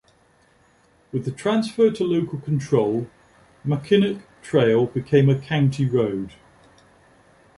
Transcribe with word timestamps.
With 1.11 1.25
the 1.25 1.31
transfer 1.31 1.91
to 1.91 2.03
local 2.03 2.39
control, 2.39 3.05
Mackinac 3.63 4.23
Trail 4.41 4.87
became 4.87 5.29
a 5.29 5.37
county 5.37 5.85
road. 5.87 6.33